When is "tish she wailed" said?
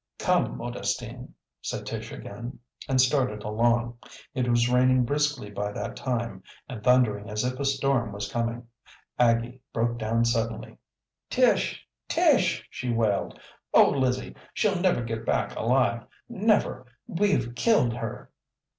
12.07-13.39